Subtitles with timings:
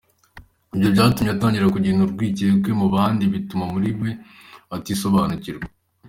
[0.75, 4.09] Ibyo byatumye atangira kugira urwikekwe mu bandi bituma muri we
[4.75, 5.67] atisobanukirwa.